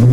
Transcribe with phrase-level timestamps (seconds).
[0.00, 0.08] Salut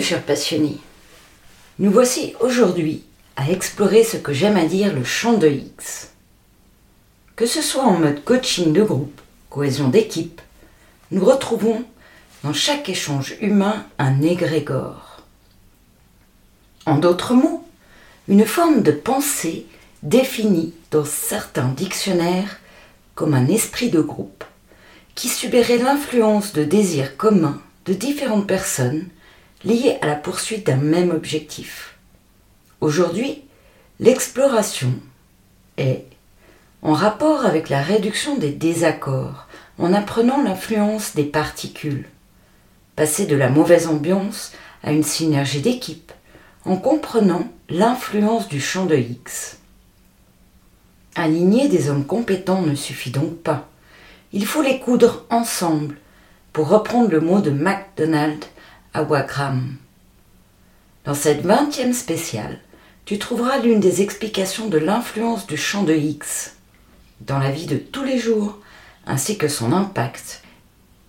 [0.00, 0.78] chers passionnés
[1.80, 3.02] Nous voici aujourd'hui
[3.34, 6.12] à explorer ce que j'aime à dire le champ de X.
[7.34, 10.40] Que ce soit en mode coaching de groupe, cohésion d'équipe,
[11.10, 11.84] nous retrouvons
[12.44, 15.13] dans chaque échange humain un égrégore.
[16.86, 17.66] En d'autres mots,
[18.28, 19.66] une forme de pensée
[20.02, 22.58] définie dans certains dictionnaires
[23.14, 24.44] comme un esprit de groupe
[25.14, 29.06] qui subirait l'influence de désirs communs de différentes personnes
[29.64, 31.96] liées à la poursuite d'un même objectif.
[32.80, 33.42] Aujourd'hui,
[34.00, 34.92] l'exploration
[35.78, 36.04] est
[36.82, 39.46] en rapport avec la réduction des désaccords
[39.78, 42.06] en apprenant l'influence des particules,
[42.94, 46.12] passer de la mauvaise ambiance à une synergie d'équipe
[46.64, 49.58] en comprenant l'influence du champ de X.
[51.14, 53.68] Aligner des hommes compétents ne suffit donc pas.
[54.32, 55.96] Il faut les coudre ensemble,
[56.52, 58.44] pour reprendre le mot de MacDonald
[58.94, 59.76] à Wagram.
[61.04, 62.60] Dans cette vingtième spéciale,
[63.04, 66.54] tu trouveras l'une des explications de l'influence du champ de X
[67.20, 68.58] dans la vie de tous les jours,
[69.06, 70.42] ainsi que son impact,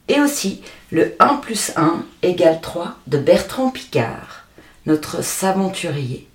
[0.08, 0.61] et aussi
[0.92, 4.45] le 1 plus 1 égale 3 de Bertrand Picard,
[4.86, 6.28] notre saventurier.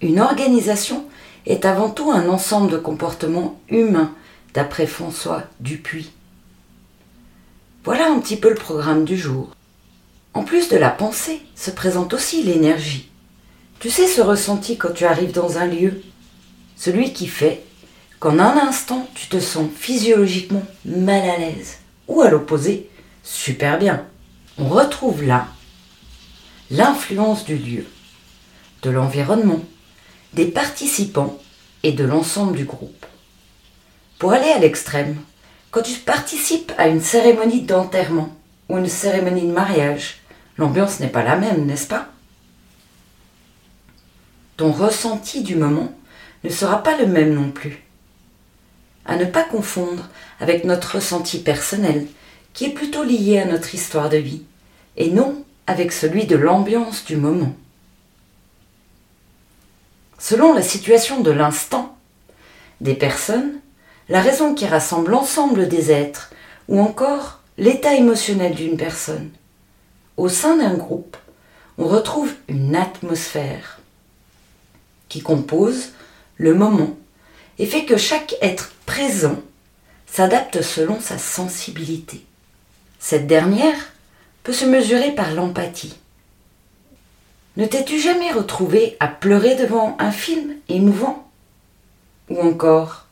[0.00, 1.04] Une organisation
[1.46, 4.12] est avant tout un ensemble de comportements humains,
[4.54, 6.10] d'après François Dupuis.
[7.84, 9.50] Voilà un petit peu le programme du jour.
[10.32, 13.08] En plus de la pensée, se présente aussi l'énergie.
[13.78, 16.02] Tu sais ce ressenti quand tu arrives dans un lieu?
[16.76, 17.62] Celui qui fait
[18.18, 21.78] qu'en un instant tu te sens physiologiquement mal à l'aise.
[22.08, 22.88] Ou à l'opposé,
[23.22, 24.04] super bien.
[24.58, 25.48] On retrouve là
[26.70, 27.86] l'influence du lieu,
[28.82, 29.60] de l'environnement,
[30.32, 31.38] des participants
[31.82, 33.06] et de l'ensemble du groupe.
[34.18, 35.16] Pour aller à l'extrême,
[35.70, 38.34] quand tu participes à une cérémonie d'enterrement
[38.68, 40.20] ou une cérémonie de mariage,
[40.56, 42.08] l'ambiance n'est pas la même, n'est-ce pas?
[44.56, 45.92] Ton ressenti du moment
[46.44, 47.82] ne sera pas le même non plus.
[49.04, 50.08] À ne pas confondre
[50.40, 52.06] avec notre ressenti personnel,
[52.52, 54.44] qui est plutôt lié à notre histoire de vie,
[54.96, 57.54] et non avec celui de l'ambiance du moment.
[60.18, 61.96] Selon la situation de l'instant,
[62.80, 63.60] des personnes,
[64.08, 66.30] la raison qui rassemble l'ensemble des êtres,
[66.68, 69.30] ou encore l'état émotionnel d'une personne,
[70.16, 71.16] au sein d'un groupe,
[71.78, 73.80] on retrouve une atmosphère
[75.08, 75.90] qui compose
[76.36, 76.96] le moment
[77.58, 79.40] et fait que chaque être présent
[80.06, 82.24] s'adapte selon sa sensibilité.
[83.00, 83.92] Cette dernière
[84.44, 85.96] peut se mesurer par l'empathie.
[87.56, 91.28] Ne t'es-tu jamais retrouvé à pleurer devant un film émouvant?
[92.28, 93.06] Ou encore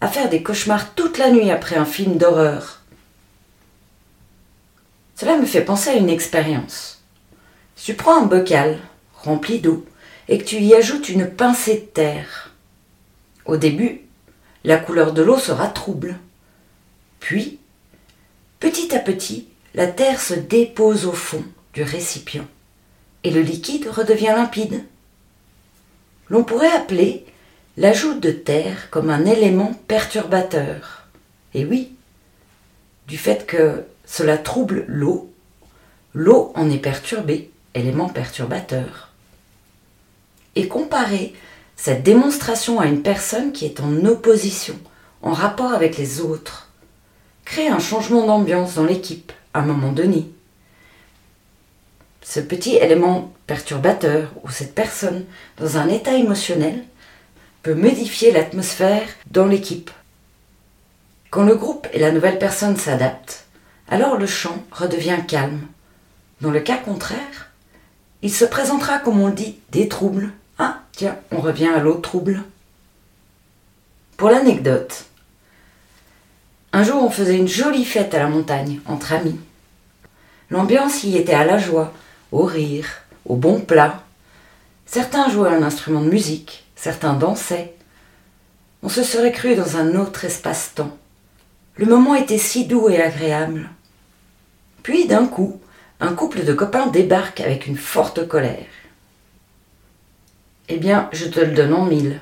[0.00, 2.80] à faire des cauchemars toute la nuit après un film d'horreur?
[5.16, 7.02] Cela me fait penser à une expérience.
[7.76, 8.78] Si tu prends un bocal
[9.14, 9.84] rempli d'eau
[10.28, 12.54] et que tu y ajoutes une pincée de terre,
[13.44, 14.02] au début,
[14.64, 16.18] la couleur de l'eau sera trouble.
[17.18, 17.58] Puis,
[18.60, 21.44] petit à petit, la terre se dépose au fond
[21.74, 22.46] du récipient
[23.22, 24.84] et le liquide redevient limpide.
[26.28, 27.24] L'on pourrait appeler
[27.76, 31.06] l'ajout de terre comme un élément perturbateur.
[31.54, 31.92] Et oui,
[33.06, 35.30] du fait que cela trouble l'eau.
[36.14, 39.10] L'eau en est perturbée, élément perturbateur.
[40.56, 41.32] Et comparer
[41.76, 44.78] cette démonstration à une personne qui est en opposition,
[45.22, 46.68] en rapport avec les autres,
[47.44, 50.30] crée un changement d'ambiance dans l'équipe un moment donné.
[52.22, 55.24] Ce petit élément perturbateur ou cette personne
[55.56, 56.84] dans un état émotionnel
[57.62, 59.90] peut modifier l'atmosphère dans l'équipe.
[61.30, 63.46] Quand le groupe et la nouvelle personne s'adaptent,
[63.88, 65.66] alors le chant redevient calme.
[66.40, 67.50] Dans le cas contraire,
[68.22, 70.30] il se présentera, comme on dit, des troubles.
[70.58, 72.42] Ah, tiens, on revient à l'autre trouble.
[74.16, 75.06] Pour l'anecdote,
[76.72, 79.38] un jour on faisait une jolie fête à la montagne, entre amis.
[80.50, 81.92] L'ambiance y était à la joie,
[82.32, 82.86] au rire,
[83.24, 84.02] au bon plat.
[84.86, 87.74] Certains jouaient un instrument de musique, certains dansaient.
[88.82, 90.96] On se serait cru dans un autre espace-temps.
[91.76, 93.70] Le moment était si doux et agréable.
[94.82, 95.60] Puis d'un coup,
[96.00, 98.66] un couple de copains débarque avec une forte colère.
[100.68, 102.20] Eh bien, je te le donne en mille.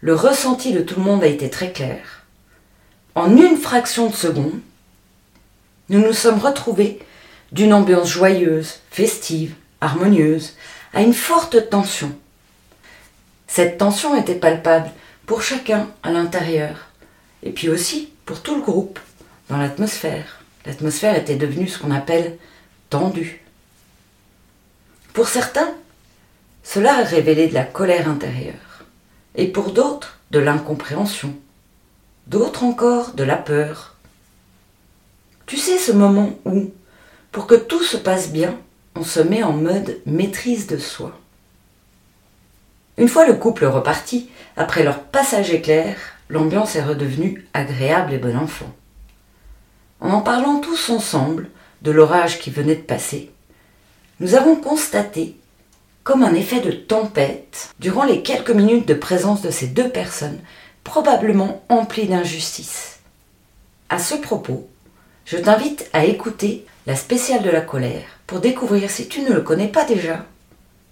[0.00, 2.17] Le ressenti de tout le monde a été très clair.
[3.14, 4.60] En une fraction de seconde,
[5.88, 7.00] nous nous sommes retrouvés
[7.52, 10.54] d'une ambiance joyeuse, festive, harmonieuse,
[10.92, 12.12] à une forte tension.
[13.46, 14.90] Cette tension était palpable
[15.26, 16.88] pour chacun à l'intérieur,
[17.42, 18.98] et puis aussi pour tout le groupe,
[19.48, 20.42] dans l'atmosphère.
[20.66, 22.36] L'atmosphère était devenue ce qu'on appelle
[22.90, 23.42] tendue.
[25.14, 25.72] Pour certains,
[26.62, 28.84] cela a révélé de la colère intérieure,
[29.34, 31.34] et pour d'autres, de l'incompréhension,
[32.28, 33.96] d'autres encore de la peur.
[35.46, 36.70] Tu sais ce moment où,
[37.32, 38.58] pour que tout se passe bien,
[38.94, 41.18] on se met en mode maîtrise de soi.
[42.98, 45.96] Une fois le couple reparti, après leur passage éclair,
[46.28, 48.70] l'ambiance est redevenue agréable et bon enfant.
[50.00, 51.48] En en parlant tous ensemble
[51.82, 53.30] de l'orage qui venait de passer,
[54.20, 55.36] nous avons constaté,
[56.04, 60.40] comme un effet de tempête, durant les quelques minutes de présence de ces deux personnes,
[60.88, 63.00] probablement emplies d'injustice.
[63.90, 64.66] À ce propos,
[65.26, 69.42] je t'invite à écouter la spéciale de la colère pour découvrir, si tu ne le
[69.42, 70.24] connais pas déjà,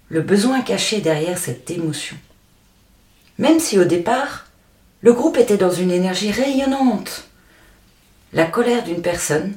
[0.09, 2.15] le besoin caché derrière cette émotion.
[3.39, 4.45] Même si au départ,
[5.01, 7.27] le groupe était dans une énergie rayonnante,
[8.33, 9.55] la colère d'une personne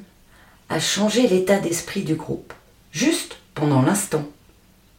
[0.71, 2.55] a changé l'état d'esprit du groupe,
[2.93, 4.25] juste pendant l'instant.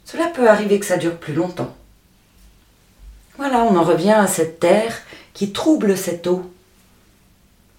[0.06, 1.76] Cela peut arriver que ça dure plus longtemps.
[3.38, 5.02] Voilà, on en revient à cette terre
[5.34, 6.52] qui trouble cette eau,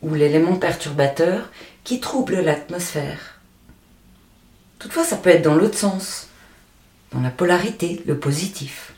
[0.03, 1.51] ou l'élément perturbateur
[1.85, 3.41] qui trouble l'atmosphère.
[4.79, 6.29] Toutefois, ça peut être dans l'autre sens,
[7.13, 8.95] dans la polarité, le positif.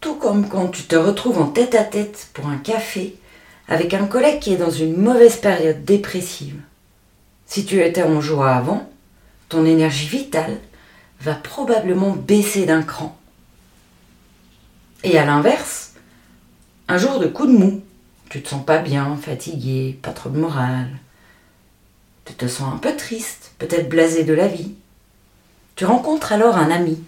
[0.00, 3.16] Tout comme quand tu te retrouves en tête à tête pour un café
[3.68, 6.56] avec un collègue qui est dans une mauvaise période dépressive.
[7.46, 8.90] Si tu étais en joie avant,
[9.48, 10.58] ton énergie vitale
[11.20, 13.16] va probablement baisser d'un cran.
[15.04, 15.81] Et à l'inverse,
[16.92, 17.80] un jour de coup de mou,
[18.28, 20.90] tu te sens pas bien, fatigué, pas trop de morale,
[22.26, 24.74] tu te sens un peu triste, peut-être blasé de la vie.
[25.74, 27.02] Tu rencontres alors un ami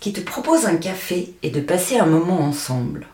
[0.00, 3.06] qui te propose un café et de passer un moment ensemble.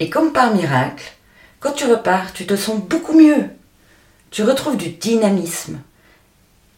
[0.00, 1.16] Et comme par miracle,
[1.60, 3.50] quand tu repars, tu te sens beaucoup mieux.
[4.30, 5.80] Tu retrouves du dynamisme.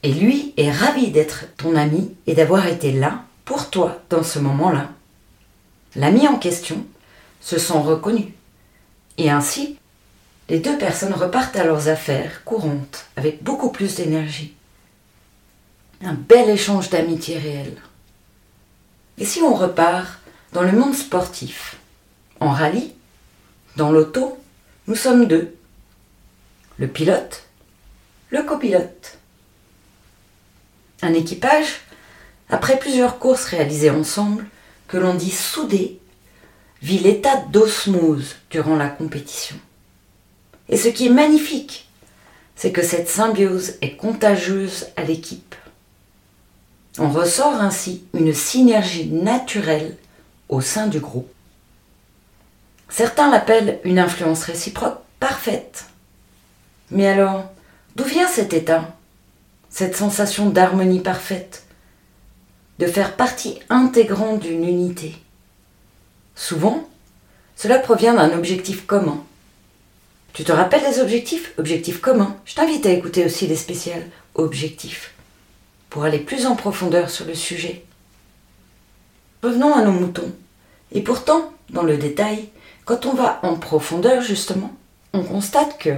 [0.02, 4.40] Et lui est ravi d'être ton ami et d'avoir été là pour toi dans ce
[4.40, 4.90] moment-là.
[5.94, 6.84] L'ami en question
[7.44, 8.32] se sent reconnu.
[9.18, 9.78] Et ainsi,
[10.48, 14.54] les deux personnes repartent à leurs affaires courantes avec beaucoup plus d'énergie.
[16.02, 17.76] Un bel échange d'amitié réelle.
[19.18, 20.18] Et si on repart
[20.52, 21.76] dans le monde sportif,
[22.40, 22.94] en rallye,
[23.76, 24.38] dans l'auto,
[24.86, 25.54] nous sommes deux.
[26.78, 27.44] Le pilote,
[28.30, 29.18] le copilote.
[31.02, 31.82] Un équipage,
[32.48, 34.46] après plusieurs courses réalisées ensemble,
[34.88, 36.00] que l'on dit soudé,
[36.82, 39.56] vit l'état d'osmose durant la compétition.
[40.68, 41.88] Et ce qui est magnifique,
[42.56, 45.54] c'est que cette symbiose est contagieuse à l'équipe.
[46.98, 49.96] On ressort ainsi une synergie naturelle
[50.48, 51.30] au sein du groupe.
[52.88, 55.86] Certains l'appellent une influence réciproque parfaite.
[56.90, 57.50] Mais alors,
[57.96, 58.94] d'où vient cet état
[59.68, 61.64] Cette sensation d'harmonie parfaite
[62.78, 65.16] De faire partie intégrante d'une unité?
[66.34, 66.88] Souvent,
[67.56, 69.22] cela provient d'un objectif commun.
[70.32, 71.52] Tu te rappelles des objectifs?
[71.58, 72.36] Objectifs communs.
[72.44, 75.14] Je t'invite à écouter aussi les spéciales objectifs
[75.90, 77.84] pour aller plus en profondeur sur le sujet.
[79.44, 80.32] Revenons à nos moutons.
[80.90, 82.48] Et pourtant, dans le détail,
[82.84, 84.72] quand on va en profondeur, justement,
[85.12, 85.94] on constate que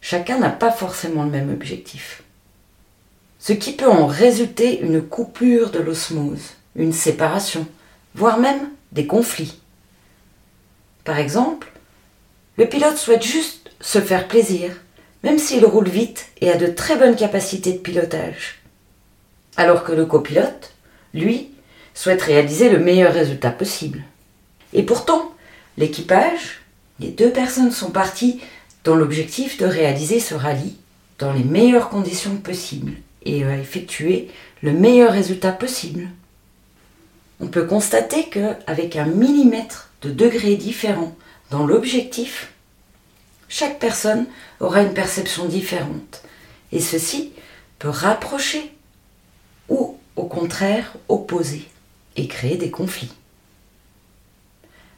[0.00, 2.22] chacun n'a pas forcément le même objectif.
[3.38, 7.66] Ce qui peut en résulter une coupure de l'osmose, une séparation,
[8.14, 9.60] voire même des conflits.
[11.06, 11.72] Par exemple,
[12.58, 14.76] le pilote souhaite juste se faire plaisir,
[15.22, 18.58] même s'il roule vite et a de très bonnes capacités de pilotage.
[19.56, 20.74] Alors que le copilote,
[21.14, 21.48] lui,
[21.94, 24.02] souhaite réaliser le meilleur résultat possible.
[24.74, 25.32] Et pourtant,
[25.78, 26.62] L'équipage,
[27.00, 28.40] les deux personnes sont parties
[28.84, 30.76] dans l'objectif de réaliser ce rallye
[31.18, 32.92] dans les meilleures conditions possibles
[33.26, 34.30] et à effectuer
[34.62, 36.08] le meilleur résultat possible.
[37.40, 41.14] On peut constater qu'avec un millimètre de degré différent
[41.50, 42.52] dans l'objectif,
[43.48, 44.26] chaque personne
[44.60, 46.22] aura une perception différente
[46.72, 47.32] et ceci
[47.78, 48.72] peut rapprocher
[49.68, 51.68] ou au contraire opposer
[52.16, 53.12] et créer des conflits.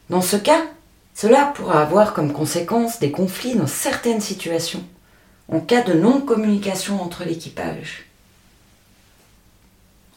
[0.09, 0.63] Dans ce cas,
[1.13, 4.83] cela pourra avoir comme conséquence des conflits dans certaines situations,
[5.49, 8.08] en cas de non-communication entre l'équipage.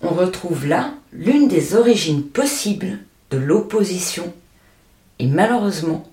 [0.02, 2.98] On retrouve là l'une des origines possibles
[3.30, 4.32] de l'opposition
[5.18, 6.10] et malheureusement,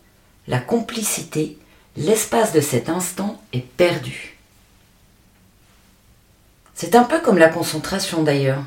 [0.47, 1.57] la complicité,
[1.97, 4.37] l'espace de cet instant est perdu.
[6.75, 8.63] C'est un peu comme la concentration d'ailleurs.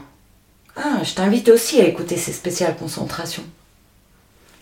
[0.77, 3.45] Ah, je t'invite aussi à écouter ces spéciales concentrations.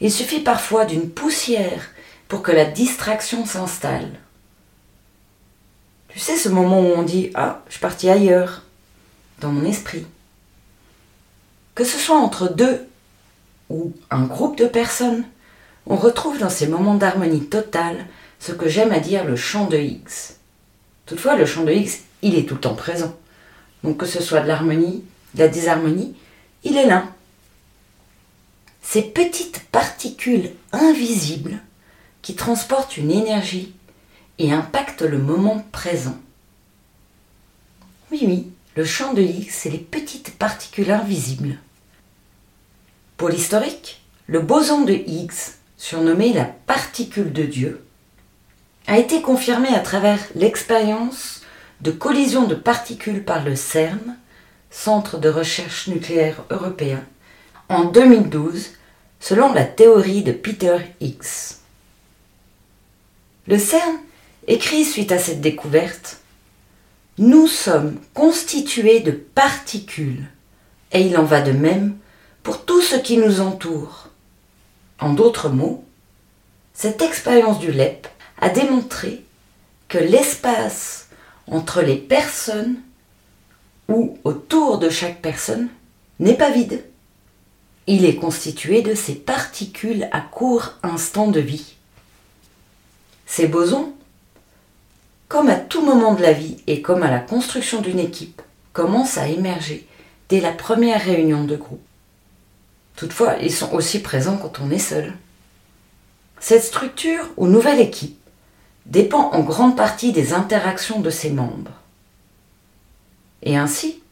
[0.00, 1.88] Il suffit parfois d'une poussière
[2.28, 4.10] pour que la distraction s'installe.
[6.08, 8.62] Tu sais ce moment où on dit Ah, je suis parti ailleurs,
[9.40, 10.06] dans mon esprit.
[11.80, 12.86] Que ce soit entre deux
[13.70, 15.24] ou un groupe de personnes,
[15.86, 18.04] on retrouve dans ces moments d'harmonie totale
[18.38, 20.34] ce que j'aime à dire le chant de Higgs.
[21.06, 23.16] Toutefois, le chant de Higgs, il est tout le temps présent.
[23.82, 26.14] Donc que ce soit de l'harmonie, de la désharmonie,
[26.64, 27.04] il est là.
[28.82, 31.60] Ces petites particules invisibles
[32.20, 33.72] qui transportent une énergie
[34.38, 36.18] et impactent le moment présent.
[38.12, 41.56] Oui, oui, le champ de Higgs, c'est les petites particules invisibles.
[43.20, 47.84] Pour l'historique, le boson de Higgs, surnommé la particule de Dieu,
[48.86, 51.42] a été confirmé à travers l'expérience
[51.82, 54.16] de collision de particules par le CERN,
[54.70, 57.04] Centre de recherche nucléaire européen,
[57.68, 58.70] en 2012,
[59.20, 61.58] selon la théorie de Peter Higgs.
[63.48, 63.98] Le CERN
[64.46, 66.20] écrit suite à cette découverte
[67.18, 70.24] Nous sommes constitués de particules,
[70.92, 71.99] et il en va de même
[72.42, 74.08] pour tout ce qui nous entoure.
[74.98, 75.84] En d'autres mots,
[76.74, 78.06] cette expérience du LEP
[78.40, 79.24] a démontré
[79.88, 81.08] que l'espace
[81.46, 82.76] entre les personnes
[83.88, 85.68] ou autour de chaque personne
[86.20, 86.84] n'est pas vide.
[87.86, 91.74] Il est constitué de ces particules à court instant de vie.
[93.26, 93.92] Ces bosons,
[95.28, 98.42] comme à tout moment de la vie et comme à la construction d'une équipe,
[98.72, 99.86] commencent à émerger
[100.28, 101.80] dès la première réunion de groupe.
[103.00, 105.14] Toutefois, ils sont aussi présents quand on est seul.
[106.38, 108.20] Cette structure ou nouvelle équipe
[108.84, 111.70] dépend en grande partie des interactions de ses membres.
[113.42, 114.02] Et ainsi,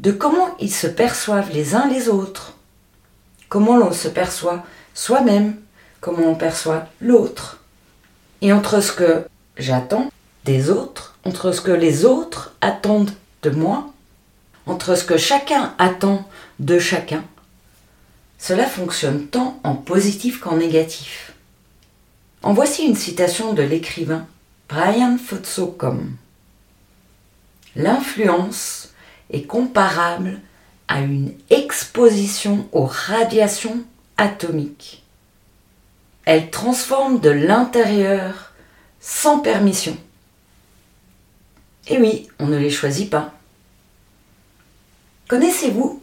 [0.00, 2.54] de comment ils se perçoivent les uns les autres,
[3.48, 5.54] comment l'on se perçoit soi-même,
[6.00, 7.60] comment on perçoit l'autre,
[8.42, 9.24] et entre ce que
[9.56, 10.10] j'attends
[10.44, 13.12] des autres, entre ce que les autres attendent
[13.44, 13.92] de moi,
[14.66, 17.22] entre ce que chacun attend de chacun,
[18.40, 21.34] cela fonctionne tant en positif qu'en négatif.
[22.42, 24.26] En voici une citation de l'écrivain
[24.68, 26.16] Brian Fotsocom.
[27.76, 28.94] L'influence
[29.30, 30.40] est comparable
[30.88, 33.84] à une exposition aux radiations
[34.16, 35.04] atomiques.
[36.24, 38.52] Elle transforme de l'intérieur
[39.00, 39.96] sans permission.
[41.88, 43.34] Et oui, on ne les choisit pas.
[45.28, 45.99] Connaissez-vous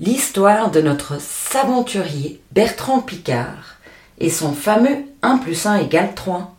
[0.00, 3.76] l'histoire de notre s'aventurier Bertrand Picard
[4.18, 6.54] et son fameux 1 plus 1 égale 3.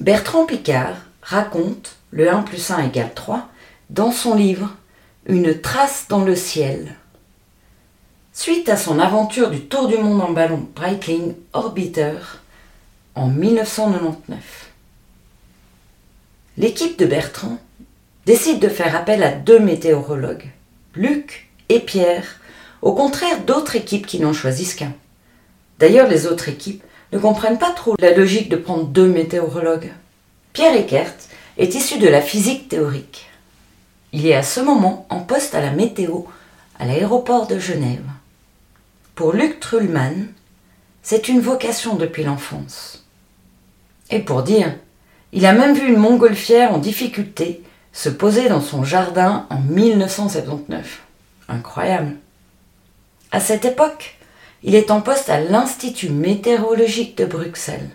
[0.00, 3.48] Bertrand Picard raconte le 1 plus 1 égale 3
[3.90, 4.74] dans son livre
[5.26, 6.96] Une trace dans le ciel.
[8.32, 12.18] Suite à son aventure du tour du monde en ballon Breitling Orbiter
[13.14, 14.70] en 1999.
[16.56, 17.58] L'équipe de Bertrand
[18.26, 20.50] décide de faire appel à deux météorologues,
[20.94, 22.40] Luc Pierre,
[22.80, 24.92] au contraire d'autres équipes qui n'en choisissent qu'un.
[25.78, 29.92] D'ailleurs, les autres équipes ne comprennent pas trop la logique de prendre deux météorologues.
[30.52, 31.14] Pierre Eckert
[31.58, 33.28] est issu de la physique théorique.
[34.12, 36.22] Il est à ce moment en poste à la météo
[36.78, 38.04] à l'aéroport de Genève.
[39.14, 40.28] Pour Luc Trullmann,
[41.02, 43.04] c'est une vocation depuis l'enfance.
[44.10, 44.74] Et pour dire,
[45.32, 47.62] il a même vu une montgolfière en difficulté
[47.92, 51.02] se poser dans son jardin en 1979.
[51.52, 52.16] Incroyable.
[53.30, 54.16] À cette époque,
[54.62, 57.90] il est en poste à l'Institut météorologique de Bruxelles.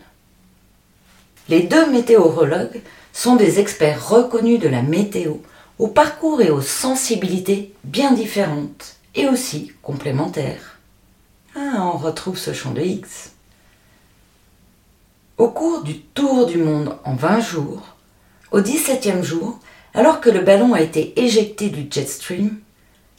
[1.50, 2.82] Les deux météorologues
[3.14, 5.38] sont des experts reconnus de la météo,
[5.80, 10.78] au parcours et aux sensibilités bien différentes et aussi complémentaires.
[11.56, 13.32] Ah, on retrouve ce champ de X.
[15.40, 17.96] Au cours du tour du monde en 20 jours,
[18.52, 19.60] au 17e jour,
[19.96, 22.60] alors que le ballon a été éjecté du jet stream,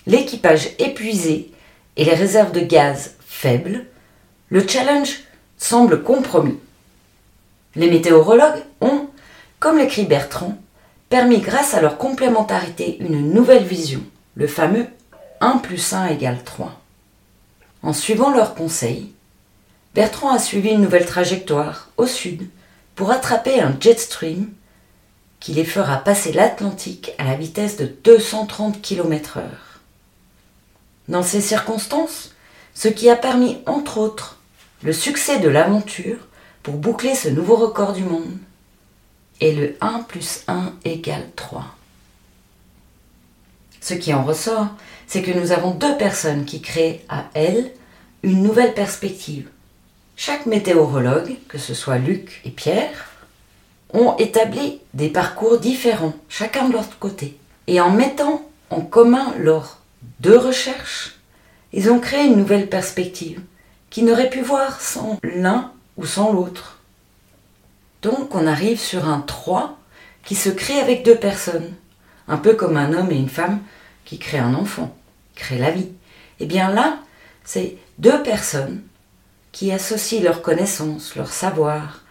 [0.09, 1.53] l'équipage épuisé
[1.97, 3.85] et les réserves de gaz faibles,
[4.49, 5.21] le challenge
[5.59, 6.59] semble compromis.
[7.77, 9.09] Les météorologues ont,
[9.61, 10.57] comme l'écrit Bertrand,
[11.11, 14.03] permis grâce à leur complémentarité une nouvelle vision,
[14.35, 14.87] le fameux
[15.41, 16.81] 1 plus 1 égale 3.
[17.83, 19.13] En suivant leurs conseils,
[19.95, 22.49] Bertrand a suivi une nouvelle trajectoire au sud
[22.95, 24.49] pour attraper un jet stream
[25.39, 29.68] qui les fera passer l'Atlantique à la vitesse de 230 km/h.
[31.09, 32.35] Dans ces circonstances,
[32.75, 34.39] ce qui a permis entre autres
[34.83, 36.19] le succès de l'aventure
[36.63, 38.37] pour boucler ce nouveau record du monde
[39.41, 41.65] est le 1 plus 1 égale 3.
[43.81, 44.69] Ce qui en ressort,
[45.07, 47.73] c'est que nous avons deux personnes qui créent à elles
[48.23, 49.49] une nouvelle perspective.
[50.17, 53.13] Chaque météorologue, que ce soit Luc et Pierre,
[53.95, 57.39] ont établi des parcours différents, chacun de leur côté.
[57.67, 59.78] Et en mettant en commun leurs
[60.21, 61.19] deux recherches,
[61.73, 63.41] ils ont créé une nouvelle perspective
[63.91, 66.79] qu'ils n'auraient pu voir sans l'un ou sans l'autre.
[68.03, 69.79] Donc on arrive sur un 3
[70.25, 71.75] qui se crée avec deux personnes,
[72.27, 73.61] un peu comme un homme et une femme
[74.05, 74.97] qui créent un enfant,
[75.35, 75.91] créent la vie.
[76.41, 76.99] Et eh bien là,
[77.45, 78.83] c'est deux personnes
[79.53, 82.03] qui associent leurs connaissances, leur savoir,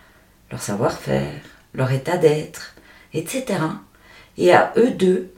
[0.51, 1.41] leur savoir-faire,
[1.73, 2.75] leur état d'être,
[3.13, 3.45] etc.
[4.37, 5.31] Et à eux deux,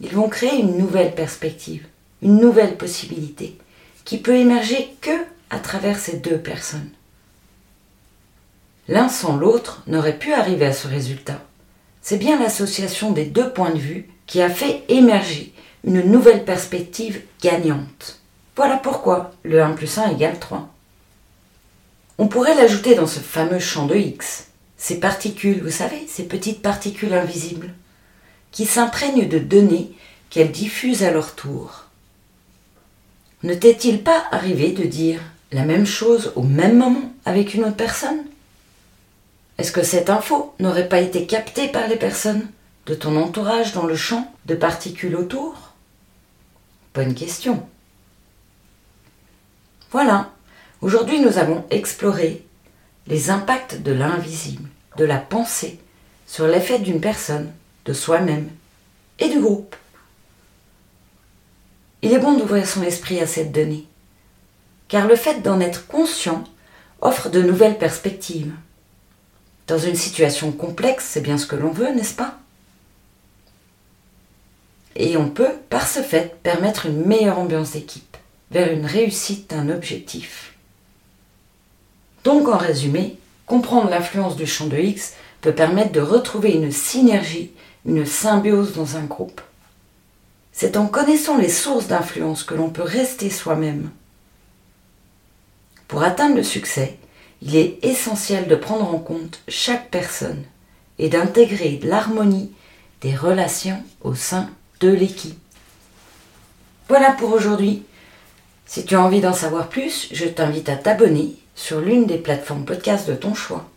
[0.00, 1.86] ils vont créer une nouvelle perspective,
[2.22, 3.58] une nouvelle possibilité,
[4.04, 5.10] qui peut émerger que
[5.50, 6.90] à travers ces deux personnes.
[8.88, 11.40] L'un sans l'autre n'aurait pu arriver à ce résultat.
[12.00, 15.52] C'est bien l'association des deux points de vue qui a fait émerger
[15.84, 18.20] une nouvelle perspective gagnante.
[18.56, 20.68] Voilà pourquoi le 1 plus 1 égale 3.
[22.18, 26.60] On pourrait l'ajouter dans ce fameux champ de X, ces particules, vous savez, ces petites
[26.60, 27.72] particules invisibles,
[28.50, 29.92] qui s'imprègnent de données
[30.28, 31.86] qu'elles diffusent à leur tour.
[33.42, 35.20] Ne t'est-il pas arrivé de dire
[35.50, 38.24] la même chose au même moment avec une autre personne?
[39.58, 42.48] Est-ce que cette info n'aurait pas été captée par les personnes
[42.86, 45.72] de ton entourage dans le champ de particules autour?
[46.94, 47.66] Bonne question.
[49.90, 50.30] Voilà,
[50.80, 52.44] aujourd'hui nous avons exploré
[53.08, 55.80] les impacts de l'invisible, de la pensée
[56.26, 57.52] sur l'effet d'une personne,
[57.86, 58.48] de soi-même
[59.18, 59.74] et du groupe.
[62.02, 63.86] Il est bon d'ouvrir son esprit à cette donnée,
[64.88, 66.42] car le fait d'en être conscient
[67.00, 68.52] offre de nouvelles perspectives.
[69.68, 72.38] Dans une situation complexe, c'est bien ce que l'on veut, n'est-ce pas?
[74.96, 78.16] Et on peut, par ce fait, permettre une meilleure ambiance d'équipe,
[78.50, 80.54] vers une réussite d'un objectif.
[82.24, 87.52] Donc en résumé, comprendre l'influence du champ de X peut permettre de retrouver une synergie,
[87.86, 89.40] une symbiose dans un groupe.
[90.62, 93.90] C'est en connaissant les sources d'influence que l'on peut rester soi-même.
[95.88, 96.98] Pour atteindre le succès,
[97.40, 100.44] il est essentiel de prendre en compte chaque personne
[101.00, 102.52] et d'intégrer l'harmonie
[103.00, 105.36] des relations au sein de l'équipe.
[106.88, 107.82] Voilà pour aujourd'hui.
[108.64, 112.64] Si tu as envie d'en savoir plus, je t'invite à t'abonner sur l'une des plateformes
[112.64, 113.68] podcast de ton choix.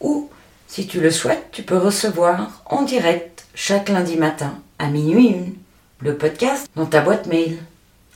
[0.00, 0.30] Ou,
[0.68, 5.54] si tu le souhaites, tu peux recevoir en direct chaque lundi matin à minuit une
[6.00, 7.58] le podcast dans ta boîte mail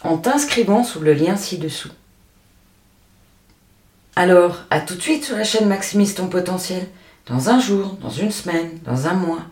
[0.02, 1.90] en t'inscrivant sous le lien ci-dessous.
[4.16, 6.86] Alors, à tout de suite sur la chaîne Maximise ton potentiel,
[7.26, 9.42] dans un jour, dans une semaine, dans un mois,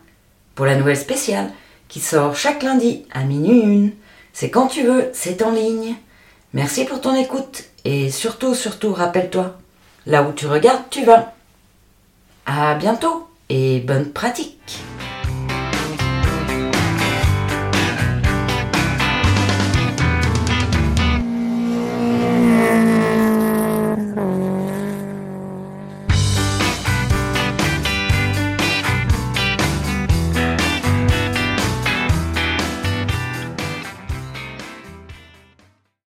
[0.54, 1.52] pour la nouvelle spéciale
[1.88, 3.92] qui sort chaque lundi à minuit une.
[4.32, 5.94] C'est quand tu veux, c'est en ligne.
[6.52, 9.58] Merci pour ton écoute et surtout, surtout, rappelle-toi,
[10.06, 11.32] là où tu regardes, tu vas.
[12.44, 14.82] À bientôt et bonne pratique